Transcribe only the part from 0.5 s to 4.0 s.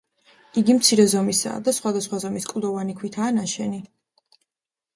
იგი მცირე ზომისაა და სხვადასხვა ზომის კლდოვანი ქვითაა ნაშენი.